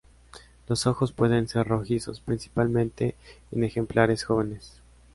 Los 0.67 0.87
ojos 0.87 1.11
pueden 1.11 1.47
ser 1.47 1.67
rojizos 1.67 2.21
principalmente 2.21 3.15
en 3.51 3.63
ejemplares 3.63 4.23
jóvenes. 4.23 4.81